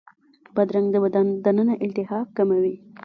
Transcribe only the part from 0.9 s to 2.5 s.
د بدن دننه التهاب